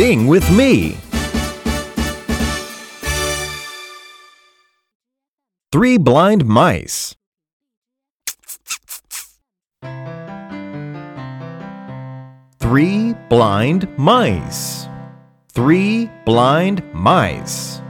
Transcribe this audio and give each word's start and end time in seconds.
Sing 0.00 0.26
with 0.28 0.50
me. 0.50 0.96
Three 5.70 5.98
blind 5.98 6.46
mice. 6.46 7.14
Three 12.58 13.12
blind 13.28 13.86
mice. 13.98 14.88
Three 15.52 16.08
blind 16.24 16.82
mice. 16.94 17.82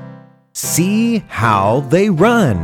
See 0.53 1.19
how 1.29 1.87
they 1.91 2.11
run. 2.11 2.59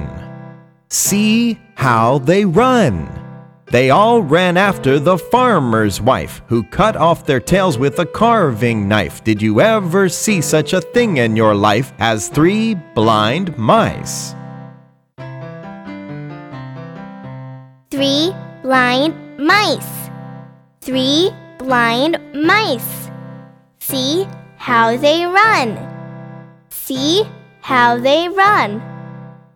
See 0.91 1.57
how 1.77 2.19
they 2.19 2.45
run. 2.45 3.26
They 3.69 3.91
all 3.91 4.23
ran 4.23 4.57
after 4.57 5.01
the 5.01 5.19
farmer's 5.19 6.01
wife, 6.01 6.41
who 6.47 6.63
cut 6.63 6.97
off 6.97 7.27
their 7.27 7.41
tails 7.41 7.79
with 7.79 7.99
a 7.99 8.07
carving 8.07 8.87
knife. 8.87 9.25
Did 9.25 9.43
you 9.43 9.61
ever 9.61 10.09
see 10.09 10.41
such 10.41 10.73
a 10.73 10.81
thing 10.81 11.17
in 11.17 11.35
your 11.35 11.55
life 11.55 11.93
as 11.99 12.29
three 12.29 12.75
blind 12.95 13.59
mice? 13.59 14.35
Three 17.91 18.33
blind 18.63 19.15
mice. 19.39 20.11
Three 20.81 21.31
blind 21.59 22.21
mice. 22.35 23.11
See 23.81 24.29
how 24.59 24.97
they 24.97 25.27
run. 25.27 25.77
See 26.69 27.25
how 27.63 27.99
they 27.99 28.29
run. 28.29 28.96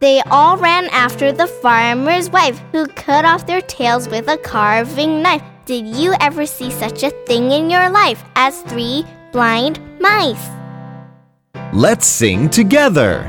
They 0.00 0.22
all 0.30 0.56
ran 0.56 0.86
after 0.92 1.30
the 1.30 1.46
farmer's 1.46 2.30
wife, 2.30 2.58
who 2.72 2.86
cut 2.86 3.26
off 3.26 3.46
their 3.46 3.60
tails 3.60 4.08
with 4.08 4.28
a 4.28 4.38
carving 4.38 5.20
knife. 5.20 5.42
Did 5.66 5.86
you 5.86 6.14
ever 6.20 6.46
see 6.46 6.70
such 6.70 7.02
a 7.02 7.10
thing 7.26 7.52
in 7.52 7.68
your 7.68 7.90
life 7.90 8.24
as 8.34 8.62
three 8.62 9.04
blind 9.30 9.78
mice? 10.00 10.48
Let's 11.74 12.06
sing 12.06 12.48
together. 12.48 13.28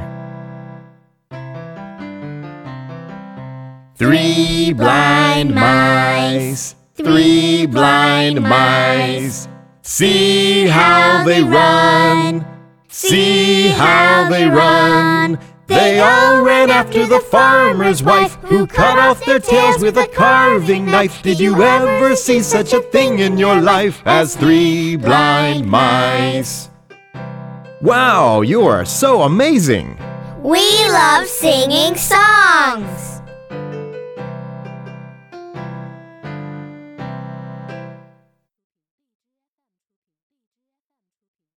Three 3.95 4.72
blind 4.72 5.54
mice, 5.54 6.76
three 6.95 7.66
blind 7.66 8.42
mice. 8.42 9.50
See 9.82 10.67
how 10.67 11.26
they 11.26 11.44
run, 11.44 12.45
see 12.92 13.70
how 13.70 14.30
they 14.30 14.47
run. 14.47 15.39
They 15.67 16.02
all 16.02 16.42
ran 16.44 16.70
after 16.70 17.08
the 17.08 17.22
farmer's 17.22 18.03
wife, 18.03 18.36
who 18.44 18.67
cut 18.67 19.00
off 19.00 19.23
their 19.25 19.39
tails 19.39 19.81
with 19.81 19.98
a 19.98 20.08
carving 20.08 20.86
knife. 20.86 21.22
Did 21.23 21.39
you 21.39 21.64
ever 21.64 22.16
see 22.17 22.42
such 22.42 22.73
a 22.73 22.81
thing 22.81 23.20
in 23.20 23.38
your 23.38 23.61
life 23.61 24.02
as 24.06 24.36
three 24.36 24.98
blind 24.98 25.66
mice? 25.66 26.70
Wow, 27.81 28.42
you 28.42 28.64
are 28.67 28.83
so 28.83 29.22
amazing! 29.22 29.98
We 30.44 30.59
love 30.89 31.26
singing 31.28 31.95
songs. 31.95 32.31